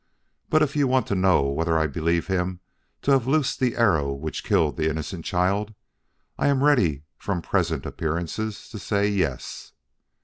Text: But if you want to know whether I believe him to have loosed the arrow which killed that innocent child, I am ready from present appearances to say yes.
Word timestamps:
But 0.49 0.63
if 0.63 0.75
you 0.75 0.87
want 0.87 1.05
to 1.09 1.13
know 1.15 1.43
whether 1.43 1.77
I 1.77 1.85
believe 1.85 2.25
him 2.25 2.59
to 3.03 3.11
have 3.11 3.27
loosed 3.27 3.59
the 3.59 3.77
arrow 3.77 4.11
which 4.11 4.43
killed 4.43 4.77
that 4.77 4.89
innocent 4.89 5.25
child, 5.25 5.75
I 6.39 6.47
am 6.47 6.63
ready 6.63 7.03
from 7.19 7.43
present 7.43 7.85
appearances 7.85 8.67
to 8.69 8.79
say 8.79 9.07
yes. 9.07 9.73